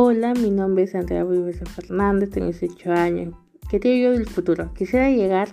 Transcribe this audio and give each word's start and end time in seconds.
Hola, 0.00 0.32
mi 0.32 0.52
nombre 0.52 0.84
es 0.84 0.94
Andrea 0.94 1.24
Vives 1.24 1.58
Fernández, 1.74 2.30
tengo 2.30 2.46
18 2.46 2.92
años. 2.92 3.34
¿Qué 3.68 3.80
te 3.80 4.00
yo 4.00 4.12
del 4.12 4.28
futuro? 4.28 4.72
Quisiera 4.72 5.10
llegar 5.10 5.48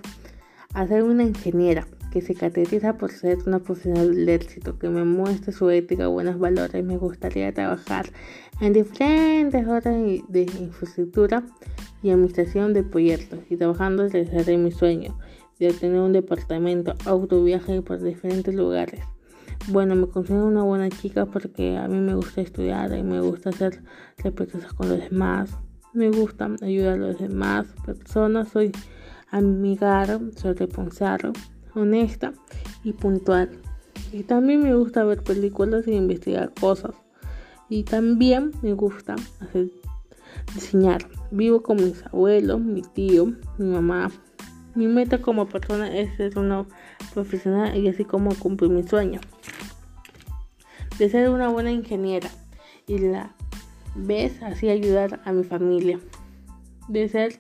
a 0.75 0.86
ser 0.86 1.02
una 1.02 1.23
ingeniera 1.23 1.88
que 2.11 2.21
se 2.21 2.36
caracteriza 2.36 2.95
por 2.95 3.09
ser 3.09 3.39
una 3.47 3.57
profesional 3.57 4.13
del 4.13 4.29
éxito, 4.29 4.77
que 4.77 4.88
me 4.88 5.04
muestre 5.04 5.52
su 5.52 5.71
ética, 5.71 6.05
buenos 6.09 6.38
valores. 6.38 6.86
Me 6.86 6.95
gustaría 6.95 7.52
trabajar 7.55 8.05
en 8.61 8.73
diferentes 8.73 9.66
horas 9.66 9.95
de 9.95 10.41
infraestructura 10.59 11.43
y 12.04 12.12
administración 12.12 12.75
de 12.75 12.84
proyectos 12.84 13.39
y 13.50 13.57
trabajando 13.57 14.07
desde 14.07 14.57
mi 14.57 14.71
sueño 14.71 15.18
de 15.57 15.71
obtener 15.71 16.02
un 16.02 16.14
departamento, 16.14 16.93
auto, 17.05 17.43
viaje 17.43 17.82
por 17.82 18.00
diferentes 18.00 18.54
lugares. 18.54 19.02
Bueno, 19.68 19.95
me 19.95 20.07
considero 20.07 20.45
una 20.45 20.64
buena 20.64 20.89
chica 20.89 21.25
porque 21.25 21.77
a 21.77 21.87
mí 21.87 22.00
me 22.00 22.13
gusta 22.13 22.41
estudiar 22.41 22.96
y 22.96 23.04
me 23.04 23.19
gusta 23.19 23.50
hacer 23.50 23.83
respetuosas 24.18 24.73
con 24.73 24.89
los 24.89 25.00
demás. 25.00 25.57
Me 25.93 26.11
gusta 26.11 26.50
ayudar 26.61 26.93
a 26.93 26.97
los 26.97 27.19
demás 27.19 27.68
personas. 27.86 28.49
Soy 28.49 28.71
amigar, 29.29 30.19
soy 30.36 30.54
responsable, 30.54 31.32
honesta 31.73 32.33
y 32.83 32.94
puntual. 32.94 33.49
Y 34.11 34.23
también 34.23 34.61
me 34.61 34.75
gusta 34.75 35.03
ver 35.03 35.23
películas 35.23 35.88
e 35.88 35.94
investigar 35.94 36.53
cosas. 36.59 36.95
Y 37.69 37.83
también 37.83 38.52
me 38.61 38.73
gusta 38.73 39.16
hacer 39.39 39.72
diseñar. 40.53 41.08
Vivo 41.31 41.63
con 41.63 41.77
mis 41.77 42.05
abuelos, 42.05 42.61
mi 42.61 42.81
tío, 42.81 43.33
mi 43.58 43.66
mamá. 43.66 44.11
Mi 44.75 44.88
meta 44.88 45.22
como 45.22 45.47
persona 45.47 45.95
es 45.95 46.16
ser 46.17 46.38
una 46.38 46.66
profesional 47.14 47.75
y 47.78 47.88
así 47.88 48.06
como 48.06 48.36
cumplir 48.36 48.70
mi 48.70 48.83
sueño 48.83 49.22
de 50.97 51.09
ser 51.09 51.30
una 51.30 51.50
buena 51.50 51.72
ingeniera 51.72 52.30
y 52.88 52.99
la 52.99 53.36
vez 53.95 54.41
así 54.41 54.69
ayudar 54.69 55.22
a 55.25 55.31
mi 55.31 55.44
familia. 55.44 55.99
De 56.88 57.09
ser 57.09 57.39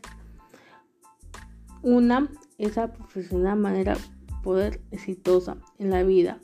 una 1.81 2.27
esa 2.57 2.91
profesional 2.91 3.57
manera 3.57 3.95
poder 4.43 4.81
exitosa 4.91 5.57
en 5.77 5.91
la 5.91 6.03
vida. 6.03 6.39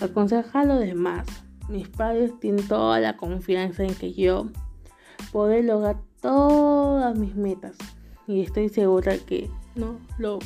Aconseja 0.00 0.60
a 0.60 0.64
los 0.64 0.80
demás. 0.80 1.26
Mis 1.68 1.88
padres 1.88 2.38
tienen 2.38 2.66
toda 2.68 3.00
la 3.00 3.16
confianza 3.16 3.82
en 3.82 3.94
que 3.94 4.12
yo 4.12 4.46
poder 5.32 5.64
lograr 5.64 5.96
todas 6.20 7.18
mis 7.18 7.34
metas 7.34 7.76
y 8.26 8.42
estoy 8.42 8.68
segura 8.68 9.16
que 9.18 9.50
no 9.74 9.98
lo 10.18 10.38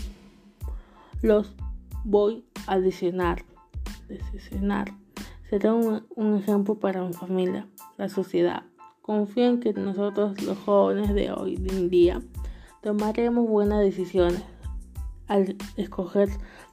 los 1.23 1.55
voy 2.05 2.45
a 2.67 2.75
adicionar, 2.75 3.45
decisionar. 4.09 4.95
Será 5.49 5.75
un, 5.75 6.07
un, 6.17 6.37
ejemplo 6.37 6.77
para 6.77 7.03
mi 7.05 7.13
familia, 7.13 7.67
la 7.99 8.09
sociedad. 8.09 8.63
Confío 9.03 9.47
en 9.47 9.61
que 9.61 9.73
nosotros 9.73 10.41
los 10.43 10.57
jóvenes 10.59 11.13
de 11.15 11.31
hoy 11.33 11.57
en 11.57 11.91
día 11.91 12.23
tomaremos 12.81 13.47
buenas 13.47 13.81
decisiones 13.81 14.43
al 15.27 15.57
escoger 15.77 16.29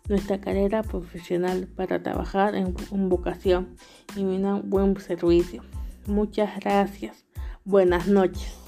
nuestra 0.07 0.39
carrera 0.39 0.81
profesional 0.83 1.67
para 1.67 2.01
trabajar 2.01 2.55
en, 2.55 2.73
en 2.91 3.09
vocación 3.09 3.75
y 4.15 4.23
un 4.23 4.69
buen 4.69 4.97
servicio. 4.99 5.63
Muchas 6.05 6.59
gracias. 6.59 7.25
Buenas 7.65 8.07
noches. 8.07 8.66